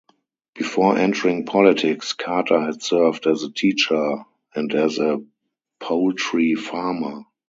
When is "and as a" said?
4.55-5.19